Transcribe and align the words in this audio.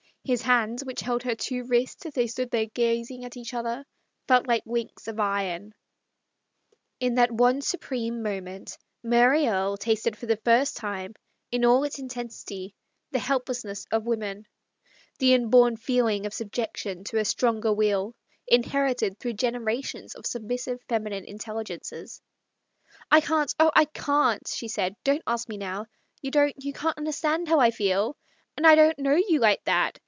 His 0.23 0.43
hands, 0.43 0.85
which 0.85 1.01
held 1.01 1.23
her 1.23 1.33
two 1.33 1.63
wrists 1.63 2.05
as 2.05 2.13
they 2.13 2.27
stood 2.27 2.51
there 2.51 2.67
gazing 2.67 3.25
at 3.25 3.35
each 3.35 3.55
other, 3.55 3.83
felt 4.27 4.47
like 4.47 4.61
links 4.67 5.07
of 5.07 5.19
iron. 5.19 5.73
In 6.99 7.15
that 7.15 7.31
one 7.31 7.59
supreme 7.61 8.21
moment 8.21 8.77
Mary 9.01 9.45
Erie 9.45 9.77
tasted 9.79 10.15
for 10.15 10.27
the 10.27 10.37
first 10.37 10.77
time, 10.77 11.15
in 11.51 11.65
all 11.65 11.83
its 11.83 11.97
intensity, 11.97 12.75
the 13.09 13.17
helplessness 13.17 13.87
of 13.91 14.05
woman, 14.05 14.45
the 15.17 15.33
inborn 15.33 15.75
feeling 15.75 16.27
of 16.27 16.35
subjection 16.35 17.03
to 17.05 17.17
a 17.17 17.25
stronger 17.25 17.73
will, 17.73 18.13
inherited 18.47 19.17
through 19.17 19.33
generations 19.33 20.13
of 20.13 20.27
submissive 20.27 20.79
feminine 20.87 21.25
intelligences. 21.25 22.21
80' 23.11 23.21
THE 23.21 23.21
STORY 23.21 23.21
OF 23.21 23.29
A 23.31 23.33
MODERN 23.33 23.35
WOMAN." 23.37 23.73
I 23.73 23.75
can't, 23.75 23.75
oh, 23.75 23.81
I 23.81 23.85
can't," 24.35 24.47
she 24.47 24.67
said." 24.67 24.95
Don't 25.03 25.23
ask 25.25 25.49
me 25.49 25.57
now. 25.57 25.87
You 26.21 26.29
don't— 26.29 26.53
you 26.63 26.73
can't 26.73 26.97
understand 26.99 27.47
how 27.49 27.59
I 27.59 27.71
feel. 27.71 28.15
And 28.55 28.67
I 28.67 28.75
don't 28.75 28.99
know 28.99 29.15
you 29.15 29.39
like 29.39 29.63
that. 29.63 29.97